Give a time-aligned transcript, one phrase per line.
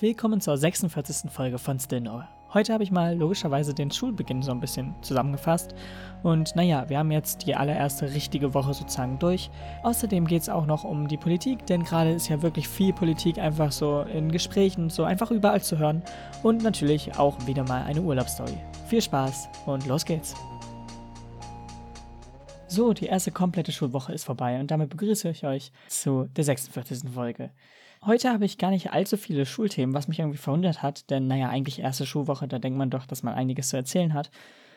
[0.00, 1.28] Willkommen zur 46.
[1.28, 2.22] Folge von Still Know.
[2.54, 5.74] Heute habe ich mal logischerweise den Schulbeginn so ein bisschen zusammengefasst.
[6.22, 9.50] Und naja, wir haben jetzt die allererste richtige Woche sozusagen durch.
[9.82, 13.38] Außerdem geht es auch noch um die Politik, denn gerade ist ja wirklich viel Politik
[13.38, 16.04] einfach so in Gesprächen, so einfach überall zu hören.
[16.44, 18.56] Und natürlich auch wieder mal eine Urlaubsstory.
[18.86, 20.36] Viel Spaß und los geht's.
[22.68, 27.10] So, die erste komplette Schulwoche ist vorbei und damit begrüße ich euch zu der 46.
[27.12, 27.50] Folge.
[28.04, 31.48] Heute habe ich gar nicht allzu viele Schulthemen, was mich irgendwie verwundert hat, denn naja,
[31.48, 34.30] eigentlich erste Schulwoche, da denkt man doch, dass man einiges zu erzählen hat.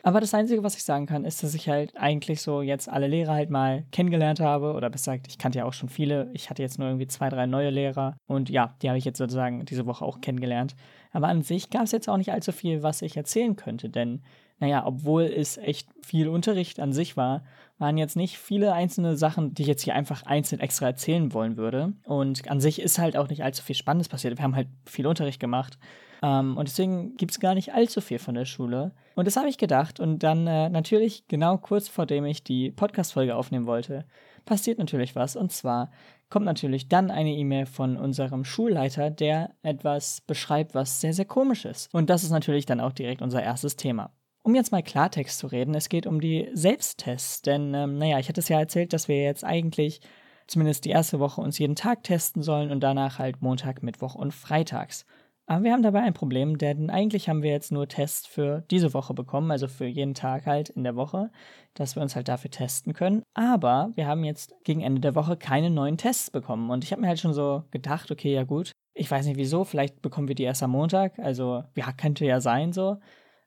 [0.04, 3.06] Aber das Einzige, was ich sagen kann, ist, dass ich halt eigentlich so jetzt alle
[3.06, 4.72] Lehrer halt mal kennengelernt habe.
[4.72, 6.28] Oder besser gesagt, ich kannte ja auch schon viele.
[6.32, 8.16] Ich hatte jetzt nur irgendwie zwei, drei neue Lehrer.
[8.26, 10.74] Und ja, die habe ich jetzt sozusagen diese Woche auch kennengelernt.
[11.12, 13.88] Aber an sich gab es jetzt auch nicht allzu viel, was ich erzählen könnte.
[13.88, 14.22] Denn,
[14.62, 17.42] naja, obwohl es echt viel Unterricht an sich war,
[17.78, 21.56] waren jetzt nicht viele einzelne Sachen, die ich jetzt hier einfach einzeln extra erzählen wollen
[21.56, 21.94] würde.
[22.04, 24.38] Und an sich ist halt auch nicht allzu viel Spannendes passiert.
[24.38, 25.78] Wir haben halt viel Unterricht gemacht.
[26.22, 28.92] Ähm, und deswegen gibt es gar nicht allzu viel von der Schule.
[29.16, 29.98] Und das habe ich gedacht.
[29.98, 34.04] Und dann äh, natürlich, genau kurz vor dem ich die Podcast-Folge aufnehmen wollte,
[34.44, 35.34] passiert natürlich was.
[35.34, 35.90] Und zwar
[36.30, 41.64] kommt natürlich dann eine E-Mail von unserem Schulleiter, der etwas beschreibt, was sehr, sehr komisch
[41.64, 41.92] ist.
[41.92, 44.12] Und das ist natürlich dann auch direkt unser erstes Thema.
[44.44, 47.42] Um jetzt mal Klartext zu reden, es geht um die Selbsttests.
[47.42, 50.00] Denn, ähm, naja, ich hatte es ja erzählt, dass wir jetzt eigentlich
[50.48, 54.34] zumindest die erste Woche uns jeden Tag testen sollen und danach halt Montag, Mittwoch und
[54.34, 55.06] Freitags.
[55.46, 58.94] Aber wir haben dabei ein Problem, denn eigentlich haben wir jetzt nur Tests für diese
[58.94, 61.30] Woche bekommen, also für jeden Tag halt in der Woche,
[61.74, 63.22] dass wir uns halt dafür testen können.
[63.34, 66.70] Aber wir haben jetzt gegen Ende der Woche keine neuen Tests bekommen.
[66.70, 69.64] Und ich habe mir halt schon so gedacht, okay, ja gut, ich weiß nicht wieso,
[69.64, 71.18] vielleicht bekommen wir die erst am Montag.
[71.18, 72.98] Also, ja, könnte ja sein so.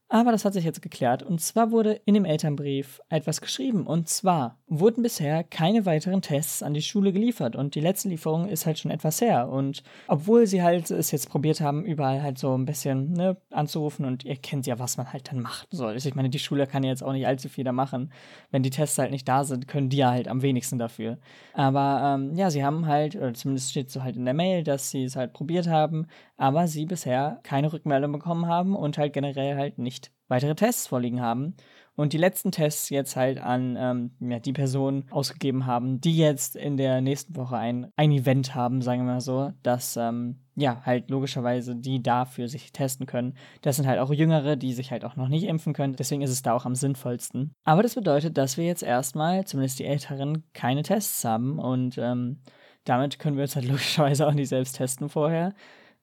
[0.08, 1.24] Aber das hat sich jetzt geklärt.
[1.24, 3.88] Und zwar wurde in dem Elternbrief etwas geschrieben.
[3.88, 7.56] Und zwar wurden bisher keine weiteren Tests an die Schule geliefert.
[7.56, 9.50] Und die letzte Lieferung ist halt schon etwas her.
[9.50, 14.06] Und obwohl sie halt es jetzt probiert haben, überall halt so ein bisschen ne, anzurufen.
[14.06, 15.94] Und ihr kennt ja, was man halt dann machen soll.
[15.94, 18.12] Also ich meine, die Schule kann ja jetzt auch nicht allzu viel da machen.
[18.52, 21.18] Wenn die Tests halt nicht da sind, können die ja halt am wenigsten dafür.
[21.54, 24.92] Aber ähm, ja, sie haben halt, oder zumindest steht so halt in der Mail, dass
[24.92, 26.06] sie es halt probiert haben.
[26.38, 29.95] Aber sie bisher keine Rückmeldung bekommen haben und halt generell halt nicht
[30.28, 31.56] weitere Tests vorliegen haben
[31.96, 36.56] und die letzten Tests jetzt halt an ähm, ja, die Personen ausgegeben haben, die jetzt
[36.56, 40.82] in der nächsten Woche ein, ein Event haben, sagen wir mal so, dass ähm, ja
[40.86, 43.36] halt logischerweise die dafür sich testen können.
[43.62, 46.32] Das sind halt auch Jüngere, die sich halt auch noch nicht impfen können, deswegen ist
[46.32, 47.54] es da auch am sinnvollsten.
[47.64, 52.42] Aber das bedeutet, dass wir jetzt erstmal, zumindest die Älteren, keine Tests haben und ähm,
[52.84, 55.54] damit können wir uns halt logischerweise auch nicht selbst testen vorher.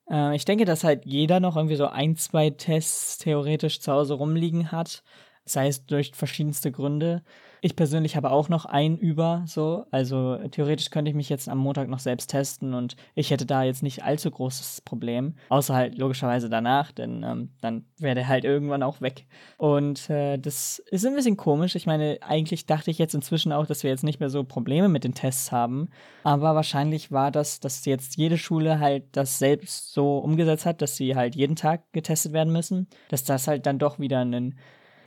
[0.09, 4.15] Äh, ich denke, dass halt jeder noch irgendwie so ein, zwei Tests theoretisch zu Hause
[4.15, 5.03] rumliegen hat,
[5.45, 7.23] sei es durch verschiedenste Gründe.
[7.65, 9.85] Ich persönlich habe auch noch einen über, so.
[9.89, 13.63] Also theoretisch könnte ich mich jetzt am Montag noch selbst testen und ich hätte da
[13.63, 15.35] jetzt nicht allzu großes Problem.
[15.47, 19.27] Außer halt logischerweise danach, denn ähm, dann wäre der halt irgendwann auch weg.
[19.55, 21.75] Und äh, das ist ein bisschen komisch.
[21.75, 24.89] Ich meine, eigentlich dachte ich jetzt inzwischen auch, dass wir jetzt nicht mehr so Probleme
[24.89, 25.87] mit den Tests haben.
[26.25, 30.97] Aber wahrscheinlich war das, dass jetzt jede Schule halt das selbst so umgesetzt hat, dass
[30.97, 32.89] sie halt jeden Tag getestet werden müssen.
[33.07, 34.55] Dass das halt dann doch wieder ein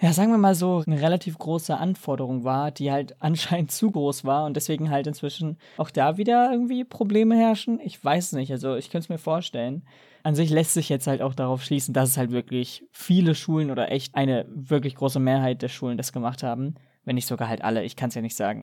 [0.01, 4.25] ja, sagen wir mal so, eine relativ große Anforderung war, die halt anscheinend zu groß
[4.25, 7.81] war und deswegen halt inzwischen auch da wieder irgendwie Probleme herrschen.
[7.83, 9.83] Ich weiß nicht, also ich könnte es mir vorstellen.
[10.23, 13.71] An sich lässt sich jetzt halt auch darauf schließen, dass es halt wirklich viele Schulen
[13.71, 16.75] oder echt eine wirklich große Mehrheit der Schulen das gemacht haben.
[17.05, 18.63] Wenn nicht sogar halt alle, ich kann es ja nicht sagen.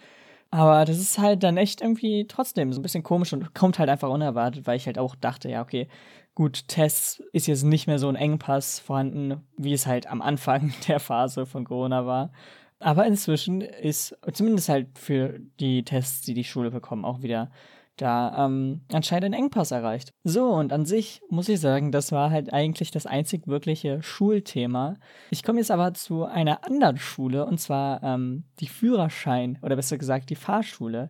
[0.53, 3.89] Aber das ist halt dann echt irgendwie trotzdem so ein bisschen komisch und kommt halt
[3.89, 5.87] einfach unerwartet, weil ich halt auch dachte, ja, okay,
[6.35, 10.71] gut, Tests ist jetzt nicht mehr so ein Engpass vorhanden, wie es halt am Anfang
[10.87, 12.31] der Phase von Corona war.
[12.77, 17.49] Aber inzwischen ist zumindest halt für die Tests, die die Schule bekommen, auch wieder
[17.97, 20.13] da ähm, anscheinend ein Engpass erreicht.
[20.23, 24.95] So, und an sich muss ich sagen, das war halt eigentlich das einzig wirkliche Schulthema.
[25.29, 29.97] Ich komme jetzt aber zu einer anderen Schule, und zwar ähm, die Führerschein, oder besser
[29.97, 31.09] gesagt die Fahrschule.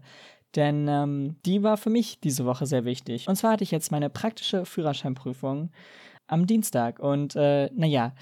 [0.55, 3.27] Denn ähm, die war für mich diese Woche sehr wichtig.
[3.27, 5.71] Und zwar hatte ich jetzt meine praktische Führerscheinprüfung
[6.27, 7.00] am Dienstag.
[7.00, 8.13] Und äh, naja,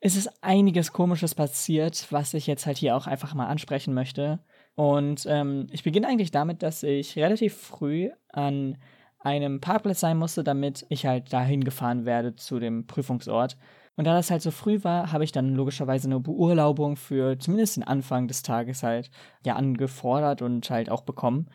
[0.00, 4.40] es ist einiges Komisches passiert, was ich jetzt halt hier auch einfach mal ansprechen möchte.
[4.74, 8.78] Und ähm, ich beginne eigentlich damit, dass ich relativ früh an
[9.18, 13.56] einem Parkplatz sein musste, damit ich halt dahin gefahren werde zu dem Prüfungsort.
[13.96, 17.76] Und da das halt so früh war, habe ich dann logischerweise eine Beurlaubung für zumindest
[17.76, 19.10] den Anfang des Tages halt
[19.44, 21.48] ja angefordert und halt auch bekommen.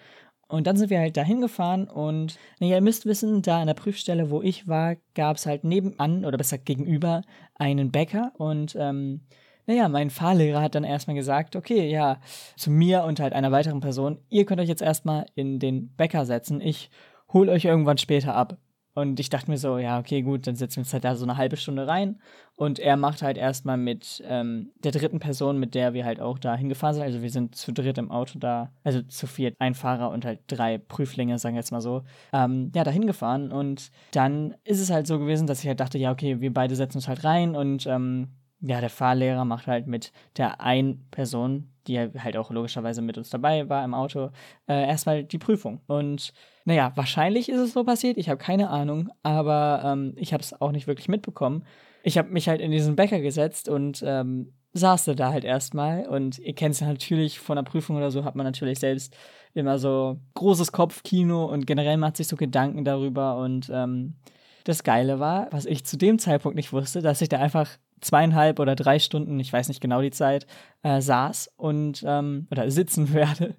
[0.48, 3.74] Und dann sind wir halt dahin gefahren und naja, ihr müsst wissen, da an der
[3.74, 7.22] Prüfstelle, wo ich war, gab es halt nebenan oder besser gegenüber
[7.56, 9.22] einen Bäcker und ähm,
[9.68, 12.20] naja, mein Fahrlehrer hat dann erstmal gesagt, okay, ja,
[12.56, 16.26] zu mir und halt einer weiteren Person, ihr könnt euch jetzt erstmal in den Bäcker
[16.26, 16.90] setzen, ich
[17.32, 18.58] hol euch irgendwann später ab.
[18.94, 21.24] Und ich dachte mir so, ja, okay, gut, dann setzen wir uns halt da so
[21.24, 22.20] eine halbe Stunde rein.
[22.56, 26.40] Und er macht halt erstmal mit ähm, der dritten Person, mit der wir halt auch
[26.40, 27.04] da hingefahren sind.
[27.04, 30.40] Also wir sind zu dritt im Auto da, also zu viert, ein Fahrer und halt
[30.48, 33.52] drei Prüflinge, sagen wir jetzt mal so, ähm, ja, da hingefahren.
[33.52, 36.76] Und dann ist es halt so gewesen, dass ich halt dachte, ja, okay, wir beide
[36.76, 38.30] setzen uns halt rein und ähm,
[38.62, 43.30] ja, der Fahrlehrer macht halt mit der einen Person, die halt auch logischerweise mit uns
[43.30, 44.32] dabei war im Auto,
[44.68, 45.82] äh, erstmal die Prüfung.
[45.88, 46.34] Und
[46.66, 50.60] naja, wahrscheinlich ist es so passiert, ich habe keine Ahnung, aber ähm, ich habe es
[50.60, 51.64] auch nicht wirklich mitbekommen.
[52.04, 56.08] Ich habe mich halt in diesen Bäcker gesetzt und ähm, saß da halt erstmal.
[56.08, 59.16] Und ihr kennt es ja natürlich von der Prüfung oder so, hat man natürlich selbst
[59.54, 63.38] immer so großes Kopfkino und generell macht sich so Gedanken darüber.
[63.38, 64.16] Und ähm,
[64.64, 67.70] das Geile war, was ich zu dem Zeitpunkt nicht wusste, dass ich da einfach
[68.02, 70.48] zweieinhalb oder drei Stunden, ich weiß nicht genau die Zeit,
[70.84, 73.56] äh, saß und ähm, oder sitzen werde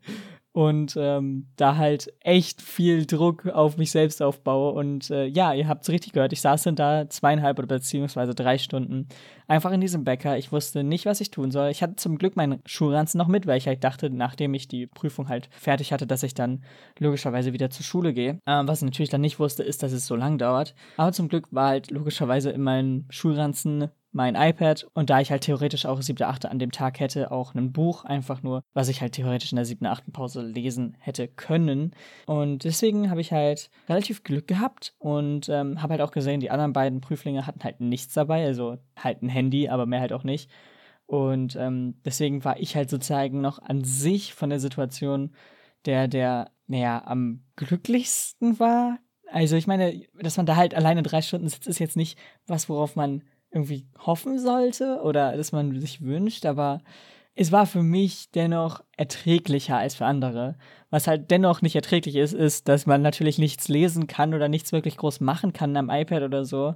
[0.59, 4.73] und ähm, da halt echt viel Druck auf mich selbst aufbaue.
[4.73, 8.35] Und äh, ja, ihr habt es richtig gehört, ich saß dann da zweieinhalb oder beziehungsweise
[8.35, 9.07] drei Stunden
[9.47, 10.37] einfach in diesem Bäcker.
[10.37, 11.71] Ich wusste nicht, was ich tun soll.
[11.71, 14.89] Ich hatte zum Glück meinen Schulranzen noch mit, weil ich halt dachte, nachdem ich die
[14.89, 16.65] Prüfung halt fertig hatte, dass ich dann
[16.99, 18.41] logischerweise wieder zur Schule gehe.
[18.45, 20.75] Ähm, was ich natürlich dann nicht wusste, ist, dass es so lang dauert.
[20.97, 25.43] Aber zum Glück war halt logischerweise in meinem Schulranzen mein iPad und da ich halt
[25.43, 29.01] theoretisch auch siebte, achte an dem Tag hätte, auch ein Buch, einfach nur, was ich
[29.01, 31.93] halt theoretisch in der siebten, achten Pause lesen hätte können.
[32.27, 36.51] Und deswegen habe ich halt relativ Glück gehabt und ähm, habe halt auch gesehen, die
[36.51, 40.25] anderen beiden Prüflinge hatten halt nichts dabei, also halt ein Handy, aber mehr halt auch
[40.25, 40.51] nicht.
[41.07, 45.35] Und ähm, deswegen war ich halt sozusagen noch an sich von der Situation
[45.87, 48.99] der, der, naja, am glücklichsten war.
[49.31, 52.69] Also ich meine, dass man da halt alleine drei Stunden sitzt, ist jetzt nicht was,
[52.69, 53.23] worauf man
[53.59, 56.81] irgendwie hoffen sollte oder dass man sich wünscht, aber
[57.41, 60.57] es war für mich dennoch erträglicher als für andere.
[60.91, 64.73] Was halt dennoch nicht erträglich ist, ist, dass man natürlich nichts lesen kann oder nichts
[64.73, 66.75] wirklich groß machen kann am iPad oder so,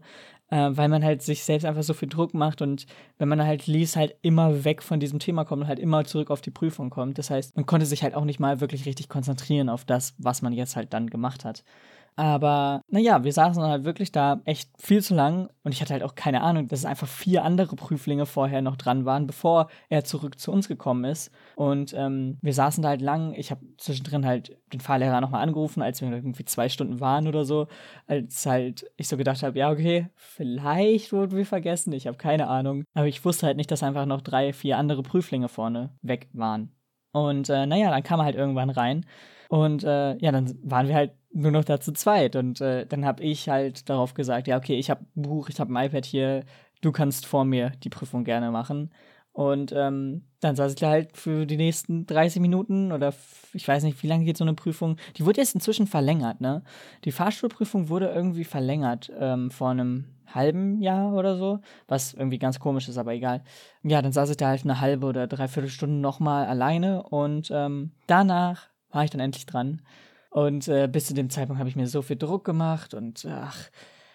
[0.51, 2.87] äh, weil man halt sich selbst einfach so viel Druck macht und
[3.19, 6.31] wenn man halt liest, halt immer weg von diesem Thema kommt und halt immer zurück
[6.31, 7.19] auf die Prüfung kommt.
[7.19, 10.43] Das heißt, man konnte sich halt auch nicht mal wirklich richtig konzentrieren auf das, was
[10.43, 11.65] man jetzt halt dann gemacht hat.
[12.15, 16.03] Aber naja, wir saßen halt wirklich da echt viel zu lang und ich hatte halt
[16.03, 20.05] auch keine Ahnung, dass es einfach vier andere Prüflinge vorher noch dran waren, bevor er
[20.05, 21.31] zurück zu uns gekommen ist.
[21.57, 23.33] Und ähm, wir saßen da halt lang.
[23.35, 27.45] Ich habe zwischendrin halt den Fahrlehrer nochmal angerufen, als wir irgendwie zwei Stunden waren oder
[27.45, 27.67] so,
[28.07, 32.49] als halt ich so gedacht habe, ja, okay, vielleicht wurden wir vergessen, ich habe keine
[32.49, 32.85] Ahnung.
[32.95, 36.73] Aber ich wusste halt nicht, dass einfach noch drei, vier andere Prüflinge vorne weg waren.
[37.13, 39.07] Und äh, naja, dann kam er halt irgendwann rein.
[39.53, 42.37] Und äh, ja, dann waren wir halt nur noch da zu zweit.
[42.37, 45.61] Und äh, dann habe ich halt darauf gesagt, ja, okay, ich habe ein Buch, ich
[45.61, 46.45] habe ein iPad hier,
[46.81, 48.95] du kannst vor mir die Prüfung gerne machen.
[49.33, 53.13] Und ähm, dann saß ich da halt für die nächsten 30 Minuten oder
[53.53, 54.97] ich weiß nicht, wie lange geht so eine Prüfung.
[55.19, 56.63] Die wurde jetzt inzwischen verlängert, ne?
[57.05, 61.59] Die Fahrstuhlprüfung wurde irgendwie verlängert ähm, vor einem halben Jahr oder so,
[61.89, 63.43] was irgendwie ganz komisch ist, aber egal.
[63.83, 67.91] Ja, dann saß ich da halt eine halbe oder dreiviertel Stunde nochmal alleine und ähm,
[68.07, 69.83] danach war ich dann endlich dran.
[70.31, 73.69] Und äh, bis zu dem Zeitpunkt habe ich mir so viel Druck gemacht und ach,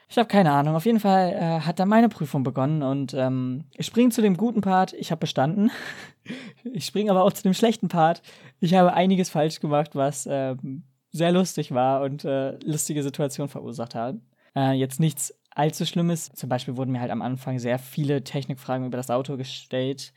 [0.10, 0.76] ich habe keine Ahnung.
[0.76, 4.38] Auf jeden Fall äh, hat dann meine Prüfung begonnen und ähm, ich springe zu dem
[4.38, 4.94] guten Part.
[4.94, 5.70] Ich habe bestanden.
[6.64, 8.22] ich springe aber auch zu dem schlechten Part.
[8.60, 10.56] Ich habe einiges falsch gemacht, was äh,
[11.12, 14.16] sehr lustig war und äh, lustige Situationen verursacht hat.
[14.56, 16.30] Äh, jetzt nichts allzu Schlimmes.
[16.34, 20.14] Zum Beispiel wurden mir halt am Anfang sehr viele Technikfragen über das Auto gestellt.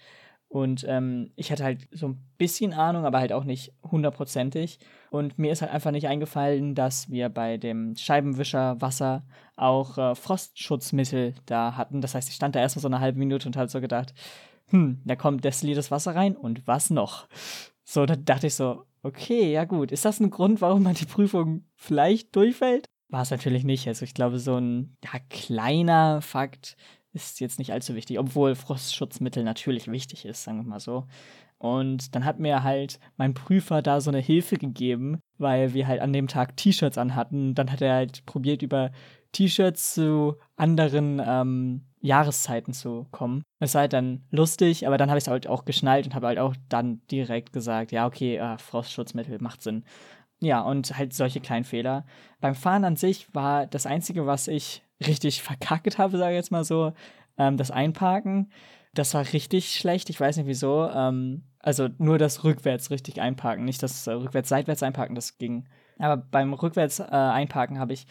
[0.50, 4.80] Und ähm, ich hatte halt so ein bisschen Ahnung, aber halt auch nicht hundertprozentig.
[5.12, 9.22] Und mir ist halt einfach nicht eingefallen, dass wir bei dem Scheibenwischer Wasser
[9.54, 12.00] auch äh, Frostschutzmittel da hatten.
[12.00, 14.12] Das heißt, ich stand da erstmal so eine halbe Minute und habe so gedacht,
[14.70, 17.28] hm, da kommt destilliertes Wasser rein und was noch?
[17.84, 19.92] So, da dachte ich so, okay, ja gut.
[19.92, 22.86] Ist das ein Grund, warum man die Prüfung vielleicht durchfällt?
[23.08, 23.86] War es natürlich nicht.
[23.86, 26.76] Also ich glaube, so ein ja, kleiner Fakt
[27.12, 31.06] ist jetzt nicht allzu wichtig, obwohl Frostschutzmittel natürlich wichtig ist, sagen wir mal so.
[31.58, 36.00] Und dann hat mir halt mein Prüfer da so eine Hilfe gegeben, weil wir halt
[36.00, 37.54] an dem Tag T-Shirts anhatten.
[37.54, 38.92] Dann hat er halt probiert, über
[39.32, 43.42] T-Shirts zu anderen ähm, Jahreszeiten zu kommen.
[43.58, 46.28] Es war halt dann lustig, aber dann habe ich es halt auch geschnallt und habe
[46.28, 49.84] halt auch dann direkt gesagt, ja, okay, äh, Frostschutzmittel macht Sinn.
[50.40, 52.06] Ja, und halt solche kleinen Fehler.
[52.40, 56.52] Beim Fahren an sich war das Einzige, was ich richtig verkackt habe, sage ich jetzt
[56.52, 56.92] mal so,
[57.38, 58.50] ähm, das Einparken.
[58.94, 60.88] Das war richtig schlecht, ich weiß nicht wieso.
[60.88, 65.68] Ähm, also nur das rückwärts richtig einparken, nicht das äh, rückwärts seitwärts einparken, das ging.
[65.98, 68.06] Aber beim rückwärts äh, einparken habe ich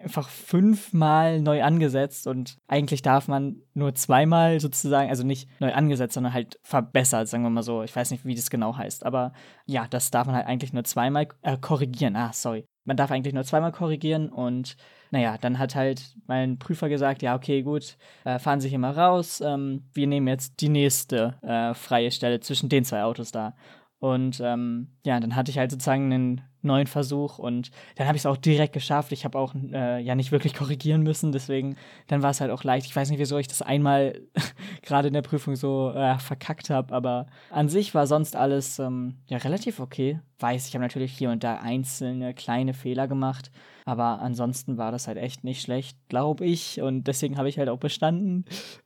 [0.00, 6.14] einfach fünfmal neu angesetzt und eigentlich darf man nur zweimal sozusagen, also nicht neu angesetzt,
[6.14, 7.82] sondern halt verbessert, sagen wir mal so.
[7.82, 9.32] Ich weiß nicht, wie das genau heißt, aber
[9.66, 12.16] ja, das darf man halt eigentlich nur zweimal äh, korrigieren.
[12.16, 12.64] Ah, sorry.
[12.84, 14.76] Man darf eigentlich nur zweimal korrigieren und
[15.10, 18.92] naja, dann hat halt mein Prüfer gesagt, ja, okay, gut, äh, fahren Sie hier mal
[18.92, 23.54] raus, ähm, wir nehmen jetzt die nächste äh, freie Stelle zwischen den zwei Autos da.
[23.98, 28.22] Und ähm, ja, dann hatte ich halt sozusagen einen neuen Versuch und dann habe ich
[28.22, 29.12] es auch direkt geschafft.
[29.12, 31.76] Ich habe auch äh, ja nicht wirklich korrigieren müssen, deswegen
[32.06, 32.86] dann war es halt auch leicht.
[32.86, 34.20] Ich weiß nicht, wieso ich das einmal
[34.82, 39.16] gerade in der Prüfung so äh, verkackt habe, aber an sich war sonst alles ähm,
[39.28, 40.20] ja relativ okay.
[40.38, 43.50] Weiß, ich habe natürlich hier und da einzelne kleine Fehler gemacht,
[43.84, 46.80] aber ansonsten war das halt echt nicht schlecht, glaube ich.
[46.80, 48.44] Und deswegen habe ich halt auch bestanden.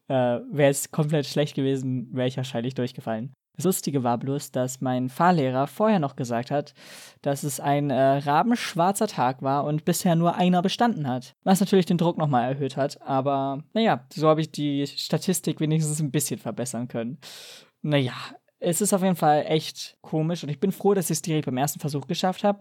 [0.08, 3.32] Äh, wäre es komplett schlecht gewesen, wäre ich wahrscheinlich durchgefallen.
[3.56, 6.74] Das Lustige war bloß, dass mein Fahrlehrer vorher noch gesagt hat,
[7.22, 11.34] dass es ein äh, rabenschwarzer Tag war und bisher nur einer bestanden hat.
[11.44, 16.00] Was natürlich den Druck nochmal erhöht hat, aber naja, so habe ich die Statistik wenigstens
[16.00, 17.18] ein bisschen verbessern können.
[17.82, 18.14] Naja,
[18.58, 21.46] es ist auf jeden Fall echt komisch und ich bin froh, dass ich es direkt
[21.46, 22.60] beim ersten Versuch geschafft habe.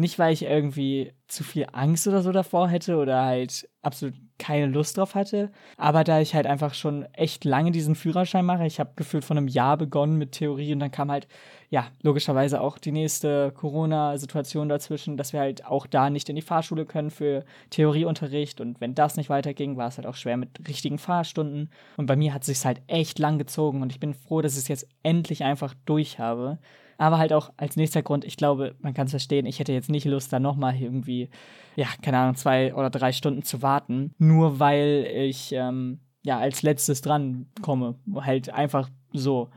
[0.00, 4.66] Nicht, weil ich irgendwie zu viel Angst oder so davor hätte oder halt absolut keine
[4.66, 5.50] Lust drauf hatte.
[5.76, 9.36] Aber da ich halt einfach schon echt lange diesen Führerschein mache, ich habe gefühlt von
[9.36, 11.26] einem Jahr begonnen mit Theorie und dann kam halt,
[11.68, 16.42] ja, logischerweise auch die nächste Corona-Situation dazwischen, dass wir halt auch da nicht in die
[16.42, 18.60] Fahrschule können für Theorieunterricht.
[18.60, 21.70] Und wenn das nicht weiterging, war es halt auch schwer mit richtigen Fahrstunden.
[21.96, 24.52] Und bei mir hat es sich halt echt lang gezogen und ich bin froh, dass
[24.52, 26.60] ich es jetzt endlich einfach durch habe.
[26.98, 29.88] Aber halt auch als nächster Grund, ich glaube, man kann es verstehen, ich hätte jetzt
[29.88, 31.30] nicht Lust, da nochmal irgendwie,
[31.76, 36.62] ja, keine Ahnung, zwei oder drei Stunden zu warten, nur weil ich, ähm, ja, als
[36.62, 37.94] letztes dran komme.
[38.16, 39.48] Halt einfach so.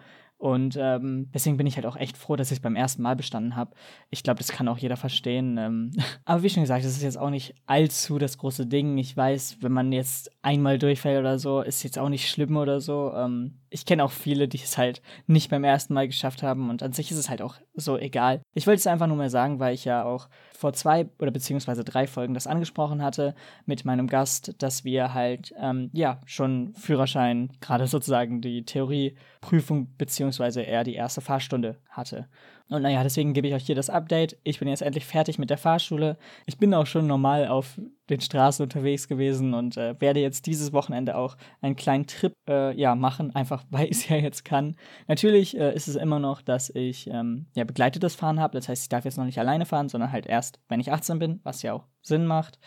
[0.41, 3.15] Und ähm, deswegen bin ich halt auch echt froh, dass ich es beim ersten Mal
[3.15, 3.75] bestanden habe.
[4.10, 5.55] Ich glaube, das kann auch jeder verstehen.
[5.60, 5.91] Ähm,
[6.25, 8.98] aber wie schon gesagt, das ist jetzt auch nicht allzu das große Ding.
[8.98, 12.81] Ich weiß, wenn man jetzt einmal durchfällt oder so, ist jetzt auch nicht schlimm oder
[12.81, 13.13] so.
[13.15, 16.81] Ähm, ich kenne auch viele, die es halt nicht beim ersten Mal geschafft haben und
[16.81, 18.41] an sich ist es halt auch so egal.
[18.55, 20.27] Ich wollte es einfach nur mal sagen, weil ich ja auch
[20.62, 23.34] vor zwei oder beziehungsweise drei Folgen das angesprochen hatte
[23.65, 30.62] mit meinem Gast, dass wir halt ähm, ja schon Führerschein, gerade sozusagen die Theorieprüfung beziehungsweise
[30.62, 32.27] eher die erste Fahrstunde hatte.
[32.71, 34.37] Und naja, deswegen gebe ich euch hier das Update.
[34.43, 36.17] Ich bin jetzt endlich fertig mit der Fahrschule.
[36.45, 37.77] Ich bin auch schon normal auf
[38.09, 42.73] den Straßen unterwegs gewesen und äh, werde jetzt dieses Wochenende auch einen kleinen Trip äh,
[42.79, 44.77] ja, machen, einfach weil ich es ja jetzt kann.
[45.09, 48.57] Natürlich äh, ist es immer noch, dass ich ähm, ja, begleitetes Fahren habe.
[48.57, 51.19] Das heißt, ich darf jetzt noch nicht alleine fahren, sondern halt erst, wenn ich 18
[51.19, 52.57] bin, was ja auch Sinn macht.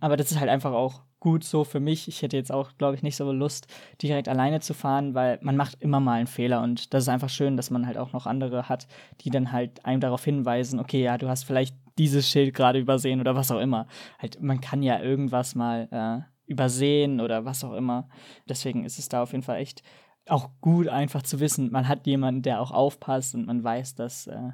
[0.00, 2.06] Aber das ist halt einfach auch gut so für mich.
[2.06, 3.66] Ich hätte jetzt auch, glaube ich, nicht so Lust,
[4.02, 7.30] direkt alleine zu fahren, weil man macht immer mal einen Fehler und das ist einfach
[7.30, 8.86] schön, dass man halt auch noch andere hat,
[9.22, 13.20] die dann halt einem darauf hinweisen, okay, ja, du hast vielleicht dieses Schild gerade übersehen
[13.20, 13.86] oder was auch immer.
[14.18, 18.06] Halt, man kann ja irgendwas mal äh, übersehen oder was auch immer.
[18.46, 19.82] Deswegen ist es da auf jeden Fall echt
[20.28, 24.26] auch gut, einfach zu wissen, man hat jemanden, der auch aufpasst und man weiß, dass
[24.26, 24.50] äh,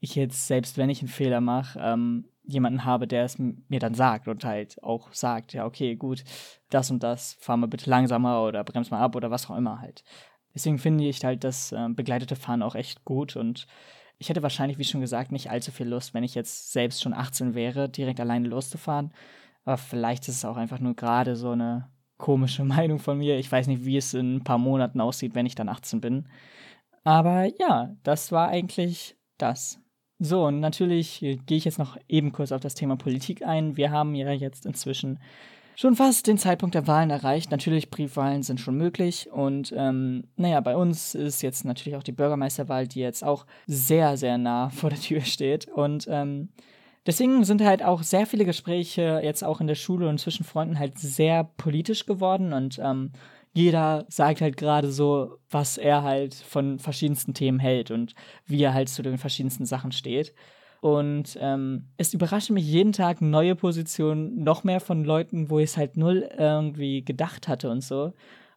[0.00, 3.94] ich jetzt, selbst wenn ich einen Fehler mache, ähm, jemanden habe, der es mir dann
[3.94, 6.24] sagt und halt auch sagt, ja, okay, gut,
[6.70, 9.80] das und das, fahr mal bitte langsamer oder bremst mal ab oder was auch immer
[9.80, 10.04] halt.
[10.54, 13.66] Deswegen finde ich halt das äh, begleitete Fahren auch echt gut und
[14.18, 17.12] ich hätte wahrscheinlich, wie schon gesagt, nicht allzu viel Lust, wenn ich jetzt selbst schon
[17.12, 19.12] 18 wäre, direkt alleine loszufahren.
[19.64, 23.38] Aber vielleicht ist es auch einfach nur gerade so eine komische Meinung von mir.
[23.38, 26.28] Ich weiß nicht, wie es in ein paar Monaten aussieht, wenn ich dann 18 bin.
[27.04, 29.80] Aber ja, das war eigentlich das.
[30.18, 33.76] So, und natürlich äh, gehe ich jetzt noch eben kurz auf das Thema Politik ein.
[33.76, 35.18] Wir haben ja jetzt inzwischen
[35.76, 37.50] schon fast den Zeitpunkt der Wahlen erreicht.
[37.50, 39.30] Natürlich, Briefwahlen sind schon möglich.
[39.30, 44.16] Und ähm, naja, bei uns ist jetzt natürlich auch die Bürgermeisterwahl, die jetzt auch sehr,
[44.16, 45.68] sehr nah vor der Tür steht.
[45.68, 46.48] Und ähm,
[47.06, 50.78] deswegen sind halt auch sehr viele Gespräche jetzt auch in der Schule und zwischen Freunden
[50.78, 52.54] halt sehr politisch geworden.
[52.54, 53.10] Und ähm,
[53.56, 58.74] jeder sagt halt gerade so, was er halt von verschiedensten Themen hält und wie er
[58.74, 60.34] halt zu den verschiedensten Sachen steht.
[60.82, 65.70] Und ähm, es überrascht mich jeden Tag neue Positionen, noch mehr von Leuten, wo ich
[65.70, 68.12] es halt null irgendwie gedacht hatte und so.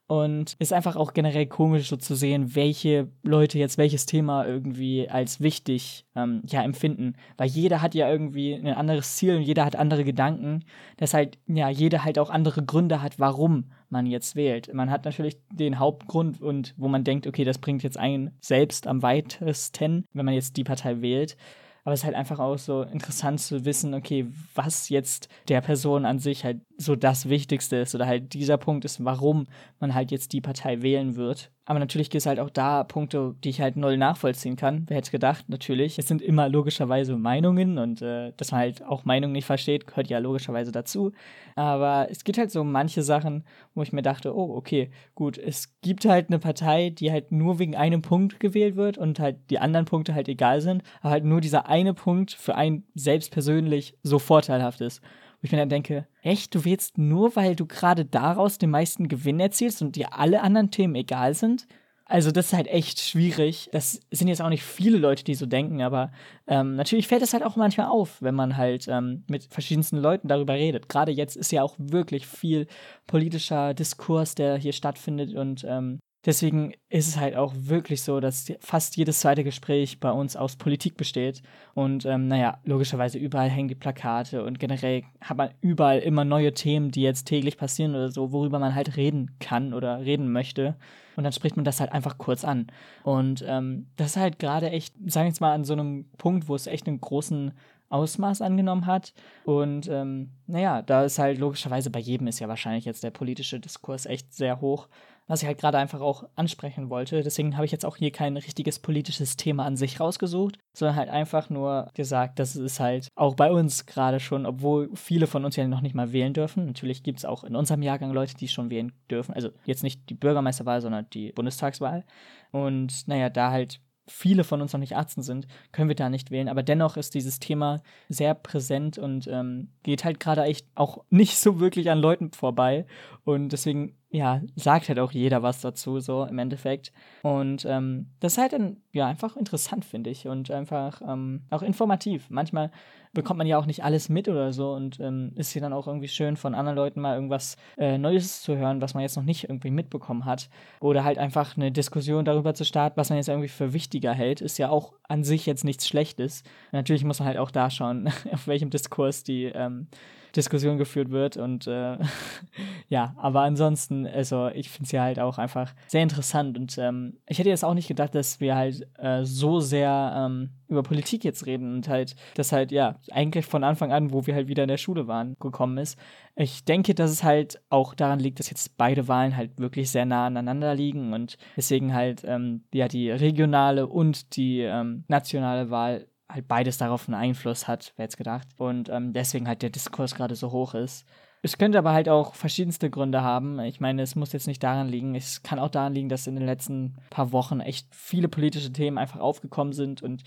[0.10, 5.08] Und ist einfach auch generell komisch so zu sehen, welche Leute jetzt welches Thema irgendwie
[5.08, 7.14] als wichtig ähm, ja, empfinden.
[7.38, 10.66] Weil jeder hat ja irgendwie ein anderes Ziel und jeder hat andere Gedanken.
[10.98, 14.74] Dass halt, ja, jeder halt auch andere Gründe hat, warum man jetzt wählt.
[14.74, 18.88] Man hat natürlich den Hauptgrund und wo man denkt, okay, das bringt jetzt einen selbst
[18.88, 21.38] am weitesten, wenn man jetzt die Partei wählt.
[21.84, 26.06] Aber es ist halt einfach auch so interessant zu wissen, okay, was jetzt der Person
[26.06, 29.48] an sich halt so das Wichtigste ist oder halt dieser Punkt ist, warum
[29.80, 31.52] man halt jetzt die Partei wählen wird.
[31.66, 34.86] Aber natürlich gibt es halt auch da Punkte, die ich halt null nachvollziehen kann.
[34.88, 36.00] Wer hätte gedacht, natürlich.
[36.00, 40.08] Es sind immer logischerweise Meinungen und äh, dass man halt auch Meinungen nicht versteht, gehört
[40.08, 41.12] ja logischerweise dazu.
[41.56, 43.44] Aber es gibt halt so manche Sachen,
[43.76, 47.60] wo ich mir dachte, oh, okay, gut, es gibt halt eine Partei, die halt nur
[47.60, 51.26] wegen einem Punkt gewählt wird und halt die anderen Punkte halt egal sind, aber halt
[51.26, 55.02] nur dieser eine Punkt für einen selbst persönlich so vorteilhaft ist.
[55.42, 59.08] Wo ich mir dann denke, echt, du wählst nur, weil du gerade daraus den meisten
[59.08, 61.66] Gewinn erzielst und dir alle anderen Themen egal sind?
[62.10, 63.70] Also das ist halt echt schwierig.
[63.72, 66.12] Das sind jetzt auch nicht viele Leute, die so denken, aber
[66.48, 70.28] ähm, natürlich fällt es halt auch manchmal auf, wenn man halt ähm, mit verschiedensten Leuten
[70.28, 70.90] darüber redet.
[70.90, 72.66] Gerade jetzt ist ja auch wirklich viel
[73.06, 78.52] politischer Diskurs, der hier stattfindet und ähm, Deswegen ist es halt auch wirklich so, dass
[78.60, 81.42] fast jedes zweite Gespräch bei uns aus Politik besteht.
[81.76, 86.54] Und ähm, naja, logischerweise überall hängen die Plakate und generell hat man überall immer neue
[86.54, 90.76] Themen, die jetzt täglich passieren oder so, worüber man halt reden kann oder reden möchte.
[91.16, 92.68] Und dann spricht man das halt einfach kurz an.
[93.04, 96.50] Und ähm, das ist halt gerade echt, sagen wir jetzt mal, an so einem Punkt,
[96.50, 97.54] wo es echt einen großen
[97.90, 99.14] Ausmaß angenommen hat.
[99.44, 103.60] Und ähm, naja, da ist halt logischerweise bei jedem ist ja wahrscheinlich jetzt der politische
[103.60, 104.88] Diskurs echt sehr hoch
[105.30, 107.22] was ich halt gerade einfach auch ansprechen wollte.
[107.22, 111.10] Deswegen habe ich jetzt auch hier kein richtiges politisches Thema an sich rausgesucht, sondern halt
[111.10, 115.56] einfach nur gesagt, dass es halt auch bei uns gerade schon, obwohl viele von uns
[115.56, 116.66] ja noch nicht mal wählen dürfen.
[116.66, 119.36] Natürlich gibt es auch in unserem Jahrgang Leute, die schon wählen dürfen.
[119.36, 122.06] Also jetzt nicht die Bürgermeisterwahl, sondern die Bundestagswahl.
[122.52, 126.32] Und naja, da halt viele von uns noch nicht 18 sind, können wir da nicht
[126.32, 126.50] wählen.
[126.50, 131.38] Aber dennoch ist dieses Thema sehr präsent und ähm, geht halt gerade echt auch nicht
[131.38, 132.86] so wirklich an Leuten vorbei.
[133.24, 136.92] Und deswegen, ja, sagt halt auch jeder was dazu, so im Endeffekt.
[137.22, 140.28] Und ähm, das ist halt dann, ja, einfach interessant, finde ich.
[140.28, 142.28] Und einfach ähm, auch informativ.
[142.30, 142.72] Manchmal
[143.14, 145.88] bekommt man ja auch nicht alles mit oder so und ähm, ist hier dann auch
[145.88, 149.24] irgendwie schön von anderen Leuten mal irgendwas äh, Neues zu hören, was man jetzt noch
[149.24, 150.50] nicht irgendwie mitbekommen hat.
[150.80, 154.42] Oder halt einfach eine Diskussion darüber zu starten, was man jetzt irgendwie für wichtiger hält,
[154.42, 156.44] ist ja auch an sich jetzt nichts Schlechtes.
[156.72, 159.88] natürlich muss man halt auch da schauen, auf welchem Diskurs die ähm,
[160.36, 161.38] Diskussion geführt wird.
[161.38, 161.98] Und äh,
[162.90, 166.58] ja, aber ansonsten, also ich finde es ja halt auch einfach sehr interessant.
[166.58, 170.50] Und ähm, ich hätte jetzt auch nicht gedacht, dass wir halt äh, so sehr ähm,
[170.70, 174.36] über Politik jetzt reden und halt, das halt, ja, eigentlich von Anfang an, wo wir
[174.36, 175.98] halt wieder in der Schule waren, gekommen ist.
[176.36, 180.06] Ich denke, dass es halt auch daran liegt, dass jetzt beide Wahlen halt wirklich sehr
[180.06, 186.06] nah aneinander liegen und deswegen halt, ähm, ja, die regionale und die ähm, nationale Wahl
[186.30, 188.48] halt beides darauf einen Einfluss hat, wer jetzt gedacht.
[188.58, 191.06] Und ähm, deswegen halt der Diskurs gerade so hoch ist.
[191.42, 193.60] Es könnte aber halt auch verschiedenste Gründe haben.
[193.62, 195.16] Ich meine, es muss jetzt nicht daran liegen.
[195.16, 198.98] Es kann auch daran liegen, dass in den letzten paar Wochen echt viele politische Themen
[198.98, 200.24] einfach aufgekommen sind und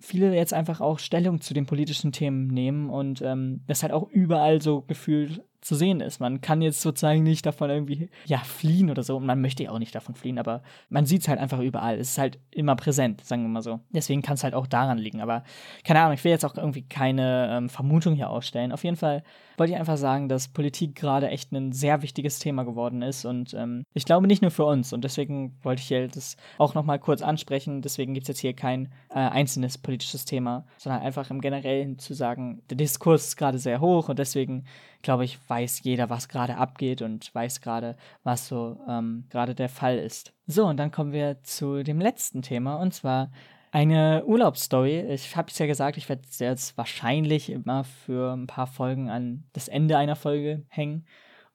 [0.00, 4.08] viele jetzt einfach auch Stellung zu den politischen Themen nehmen und ähm, das halt auch
[4.08, 6.20] überall so gefühlt zu sehen ist.
[6.20, 9.16] Man kann jetzt sozusagen nicht davon irgendwie, ja, fliehen oder so.
[9.16, 11.98] Und man möchte ja auch nicht davon fliehen, aber man sieht es halt einfach überall.
[11.98, 13.80] Es ist halt immer präsent, sagen wir mal so.
[13.90, 15.20] Deswegen kann es halt auch daran liegen.
[15.20, 15.42] Aber
[15.84, 18.72] keine Ahnung, ich will jetzt auch irgendwie keine ähm, Vermutung hier ausstellen.
[18.72, 19.22] Auf jeden Fall
[19.56, 23.24] wollte ich einfach sagen, dass Politik gerade echt ein sehr wichtiges Thema geworden ist.
[23.24, 24.92] Und ähm, ich glaube nicht nur für uns.
[24.92, 27.82] Und deswegen wollte ich hier das auch nochmal kurz ansprechen.
[27.82, 32.14] Deswegen gibt es jetzt hier kein äh, einzelnes politisches Thema, sondern einfach im Generellen zu
[32.14, 34.64] sagen, der Diskurs ist gerade sehr hoch und deswegen
[35.02, 39.68] glaube ich, weiß jeder, was gerade abgeht und weiß gerade, was so ähm, gerade der
[39.68, 40.32] Fall ist.
[40.46, 43.30] So, und dann kommen wir zu dem letzten Thema und zwar
[43.70, 45.00] eine Urlaubsstory.
[45.12, 49.44] Ich habe es ja gesagt, ich werde jetzt wahrscheinlich immer für ein paar Folgen an
[49.52, 51.06] das Ende einer Folge hängen.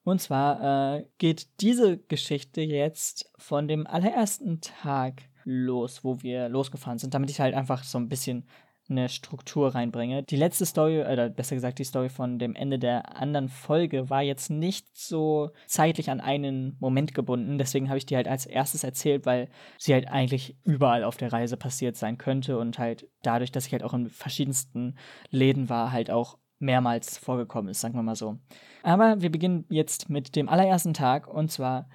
[0.03, 6.99] Und zwar äh, geht diese Geschichte jetzt von dem allerersten Tag los, wo wir losgefahren
[6.99, 8.45] sind, damit ich halt einfach so ein bisschen
[8.89, 10.23] eine Struktur reinbringe.
[10.23, 14.21] Die letzte Story, oder besser gesagt die Story von dem Ende der anderen Folge, war
[14.21, 17.57] jetzt nicht so zeitlich an einen Moment gebunden.
[17.57, 21.31] Deswegen habe ich die halt als erstes erzählt, weil sie halt eigentlich überall auf der
[21.31, 24.97] Reise passiert sein könnte und halt dadurch, dass ich halt auch in verschiedensten
[25.29, 28.37] Läden war, halt auch mehrmals vorgekommen ist, sagen wir mal so.
[28.83, 31.89] Aber wir beginnen jetzt mit dem allerersten Tag und zwar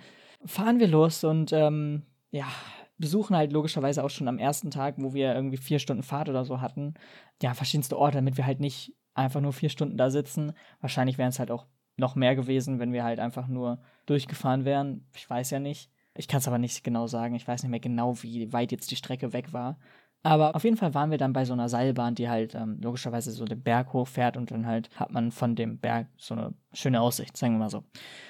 [0.45, 2.47] fahren wir los und ähm, ja,
[2.99, 6.45] besuchen halt logischerweise auch schon am ersten Tag, wo wir irgendwie vier Stunden Fahrt oder
[6.45, 6.95] so hatten,
[7.43, 10.53] ja, verschiedenste Orte, damit wir halt nicht einfach nur vier Stunden da sitzen.
[10.81, 15.07] Wahrscheinlich wären es halt auch noch mehr gewesen, wenn wir halt einfach nur durchgefahren wären.
[15.15, 15.91] Ich weiß ja nicht.
[16.15, 17.35] Ich kann es aber nicht genau sagen.
[17.35, 19.79] Ich weiß nicht mehr genau, wie weit jetzt die Strecke weg war.
[20.25, 23.31] Aber auf jeden Fall waren wir dann bei so einer Seilbahn, die halt ähm, logischerweise
[23.31, 27.01] so den Berg hochfährt und dann halt hat man von dem Berg so eine schöne
[27.01, 27.85] Aussicht, sagen wir mal so.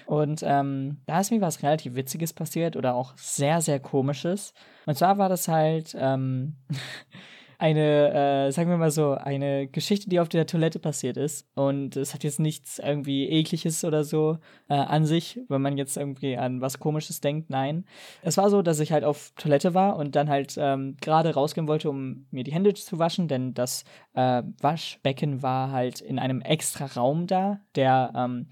[0.06, 4.52] Und ähm, da ist mir was relativ Witziges passiert oder auch sehr, sehr Komisches.
[4.86, 6.56] Und zwar war das halt, ähm,
[7.58, 11.46] eine, äh, sagen wir mal so, eine Geschichte, die auf der Toilette passiert ist.
[11.54, 15.96] Und es hat jetzt nichts irgendwie ekliges oder so äh, an sich, wenn man jetzt
[15.96, 17.50] irgendwie an was Komisches denkt.
[17.50, 17.84] Nein.
[18.22, 21.66] Es war so, dass ich halt auf Toilette war und dann halt ähm, gerade rausgehen
[21.66, 26.40] wollte, um mir die Hände zu waschen, denn das äh, Waschbecken war halt in einem
[26.40, 28.46] extra Raum da, der ähm,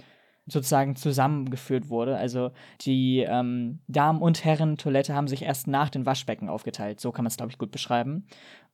[0.47, 2.17] sozusagen zusammengeführt wurde.
[2.17, 7.01] Also die ähm, Damen- und Herren-Toilette haben sich erst nach den Waschbecken aufgeteilt.
[7.01, 8.27] So kann man es, glaube ich, gut beschreiben.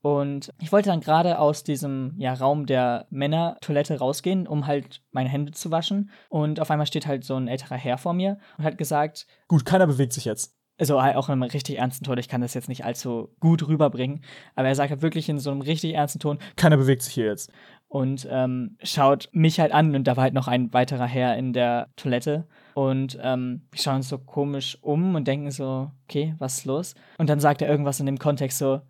[0.02, 5.28] Und ich wollte dann gerade aus diesem ja, Raum der Männer-Toilette rausgehen, um halt meine
[5.28, 6.10] Hände zu waschen.
[6.28, 9.64] Und auf einmal steht halt so ein älterer Herr vor mir und hat gesagt: Gut,
[9.64, 10.56] keiner bewegt sich jetzt.
[10.78, 14.24] Also auch in einem richtig ernsten Ton, ich kann das jetzt nicht allzu gut rüberbringen,
[14.56, 17.26] aber er sagt halt wirklich in so einem richtig ernsten Ton: Keiner bewegt sich hier
[17.26, 17.52] jetzt
[17.92, 21.52] und ähm, schaut mich halt an und da war halt noch ein weiterer Herr in
[21.52, 26.58] der Toilette und ähm, wir schauen uns so komisch um und denken so, okay, was
[26.58, 26.94] ist los?
[27.18, 28.80] Und dann sagt er irgendwas in dem Kontext so,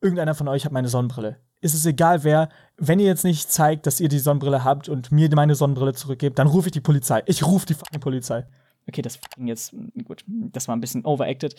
[0.00, 1.36] irgendeiner von euch hat meine Sonnenbrille.
[1.60, 5.10] Ist es egal wer, wenn ihr jetzt nicht zeigt, dass ihr die Sonnenbrille habt und
[5.10, 7.22] mir meine Sonnenbrille zurückgebt, dann rufe ich die Polizei.
[7.26, 8.46] Ich rufe die fucking Polizei.
[8.88, 11.54] Okay, das ging jetzt, gut, das war ein bisschen overacted.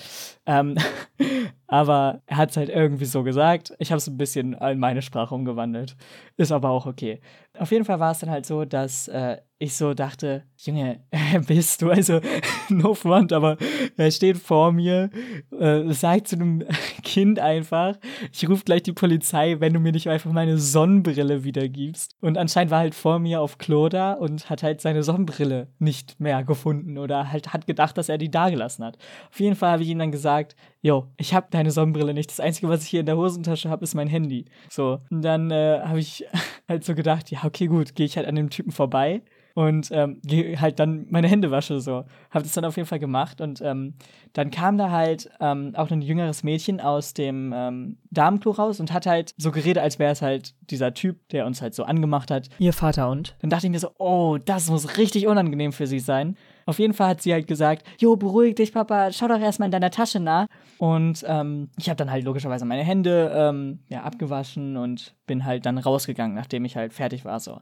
[0.48, 0.76] Ähm,
[1.68, 3.72] aber er hat es halt irgendwie so gesagt.
[3.78, 5.96] Ich habe es ein bisschen in meine Sprache umgewandelt.
[6.38, 7.22] Ist aber auch okay.
[7.60, 11.02] Auf jeden Fall war es dann halt so, dass äh, ich so dachte, Junge,
[11.48, 11.92] bist du?
[11.92, 12.20] Also,
[12.76, 13.58] no front, aber
[13.98, 15.10] er steht vor mir,
[15.58, 16.64] äh, sagt zu einem
[17.04, 17.96] Kind einfach,
[18.32, 22.16] ich rufe gleich die Polizei, wenn du mir nicht einfach meine Sonnenbrille wiedergibst.
[22.22, 26.20] Und anscheinend war halt vor mir auf Klo da und hat halt seine Sonnenbrille nicht
[26.20, 28.98] mehr gefunden oder halt hat gedacht, dass er die da gelassen hat.
[29.30, 32.30] Auf jeden Fall habe ich ihm dann gesagt, yo, ich habe deine Sonnenbrille nicht.
[32.30, 34.46] Das Einzige, was ich hier in der Hosentasche habe, ist mein Handy.
[34.70, 36.26] So, und dann äh, habe ich
[36.68, 39.22] halt so gedacht, ja, okay, gut, gehe ich halt an dem Typen vorbei
[39.60, 40.22] und ähm,
[40.62, 42.06] halt dann meine Hände wasche so.
[42.32, 43.96] Habe das dann auf jeden Fall gemacht und ähm,
[44.32, 48.94] dann kam da halt ähm, auch ein jüngeres Mädchen aus dem ähm, Damenklo raus und
[48.94, 52.32] hat halt so geredet, als wäre es halt dieser Typ, der uns halt so angemacht
[52.32, 52.48] hat.
[52.58, 53.36] Ihr Vater und.
[53.42, 56.38] Dann dachte ich mir so, oh, das muss richtig unangenehm für sie sein.
[56.66, 59.72] Auf jeden Fall hat sie halt gesagt, jo, beruhig dich, Papa, schau doch erstmal in
[59.72, 60.48] deiner Tasche nach.
[60.78, 65.66] Und ähm, ich habe dann halt logischerweise meine Hände ähm, ja, abgewaschen und bin halt
[65.66, 67.60] dann rausgegangen, nachdem ich halt fertig war so.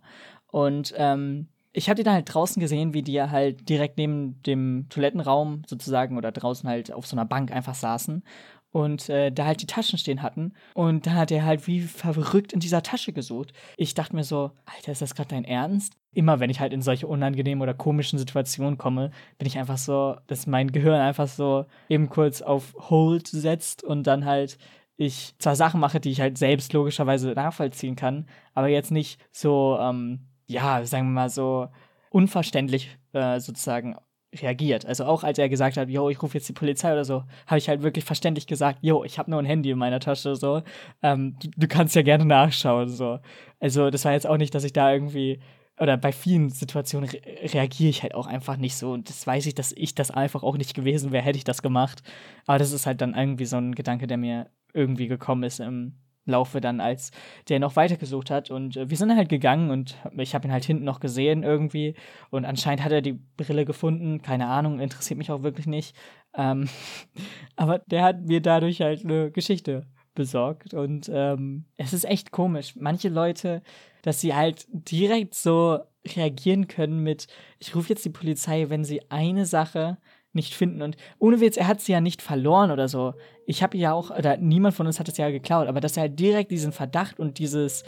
[0.51, 4.87] Und ähm, ich habe die dann halt draußen gesehen, wie die halt direkt neben dem
[4.89, 8.23] Toilettenraum sozusagen oder draußen halt auf so einer Bank einfach saßen
[8.71, 10.53] und äh, da halt die Taschen stehen hatten.
[10.73, 13.53] Und dann hat er halt wie verrückt in dieser Tasche gesucht.
[13.77, 15.93] Ich dachte mir so, Alter, ist das gerade dein Ernst?
[16.13, 20.17] Immer wenn ich halt in solche unangenehmen oder komischen Situationen komme, bin ich einfach so,
[20.27, 24.57] dass mein Gehirn einfach so eben kurz auf Hold setzt und dann halt
[24.97, 29.77] ich zwar Sachen mache, die ich halt selbst logischerweise nachvollziehen kann, aber jetzt nicht so
[29.79, 31.69] ähm, ja, sagen wir mal so,
[32.09, 33.95] unverständlich äh, sozusagen
[34.41, 34.85] reagiert.
[34.85, 37.57] Also auch als er gesagt hat, yo, ich rufe jetzt die Polizei oder so, habe
[37.57, 40.63] ich halt wirklich verständlich gesagt, yo, ich habe nur ein Handy in meiner Tasche, so,
[41.01, 43.19] ähm, du, du, kannst ja gerne nachschauen, so.
[43.59, 45.39] Also das war jetzt auch nicht, dass ich da irgendwie
[45.79, 47.21] oder bei vielen Situationen re
[47.53, 50.43] reagiere ich halt auch einfach nicht so und das weiß ich, dass ich das einfach
[50.43, 52.01] auch nicht gewesen wäre, hätte ich das gemacht.
[52.47, 55.93] Aber das ist halt dann irgendwie so ein Gedanke, der mir irgendwie gekommen ist im
[56.27, 57.11] Laufe dann, als
[57.49, 58.51] der noch weitergesucht hat.
[58.51, 61.95] Und äh, wir sind halt gegangen und ich habe ihn halt hinten noch gesehen irgendwie.
[62.29, 64.21] Und anscheinend hat er die Brille gefunden.
[64.21, 65.95] Keine Ahnung, interessiert mich auch wirklich nicht.
[66.35, 66.69] Ähm,
[67.55, 70.73] aber der hat mir dadurch halt eine Geschichte besorgt.
[70.73, 72.75] Und ähm, es ist echt komisch.
[72.75, 73.61] Manche Leute,
[74.01, 75.79] dass sie halt direkt so
[76.15, 77.27] reagieren können mit,
[77.59, 79.97] ich rufe jetzt die Polizei, wenn sie eine Sache
[80.33, 80.81] nicht finden.
[80.81, 83.13] Und ohne Witz, er hat sie ja nicht verloren oder so.
[83.45, 86.01] Ich habe ja auch, oder niemand von uns hat es ja geklaut, aber dass er
[86.01, 87.83] halt direkt diesen Verdacht und dieses,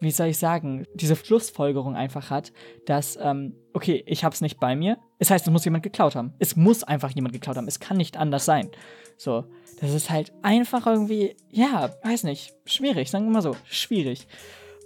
[0.00, 2.52] wie soll ich sagen, diese Schlussfolgerung einfach hat,
[2.86, 4.98] dass, ähm, okay, ich habe es nicht bei mir.
[5.18, 6.34] Es heißt, es muss jemand geklaut haben.
[6.38, 7.68] Es muss einfach jemand geklaut haben.
[7.68, 8.70] Es kann nicht anders sein.
[9.16, 9.44] So,
[9.80, 14.26] das ist halt einfach irgendwie, ja, weiß nicht, schwierig, sagen wir mal so, schwierig.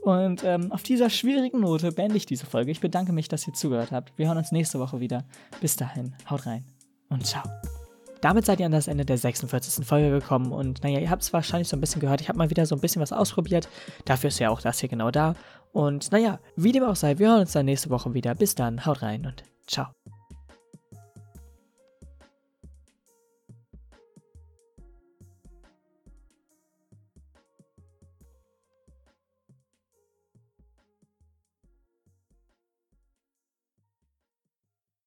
[0.03, 2.71] Und ähm, auf dieser schwierigen Note beende ich diese Folge.
[2.71, 4.17] Ich bedanke mich, dass ihr zugehört habt.
[4.17, 5.25] Wir hören uns nächste Woche wieder.
[5.61, 6.78] Bis dahin, haut rein
[7.09, 7.43] und ciao.
[8.21, 9.87] Damit seid ihr an das Ende der 46.
[9.87, 12.21] Folge gekommen und naja, ihr habt es wahrscheinlich so ein bisschen gehört.
[12.21, 13.69] Ich habe mal wieder so ein bisschen was ausprobiert.
[14.05, 15.35] Dafür ist ja auch das hier genau da.
[15.73, 18.35] Und naja, wie dem auch sei, wir hören uns dann nächste Woche wieder.
[18.35, 19.98] Bis dann, haut rein und ciao.